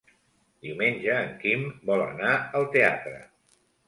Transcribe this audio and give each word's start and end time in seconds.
Diumenge 0.67 1.17
en 1.25 1.35
Quim 1.43 1.65
vol 1.89 2.01
anar 2.05 2.31
al 2.61 2.65
teatre. 2.77 3.13